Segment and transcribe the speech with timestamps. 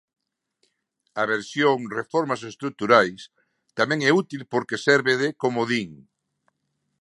[1.21, 3.21] A versión "reformas estruturais"
[3.77, 5.89] tamén é útil porque serve de comodín.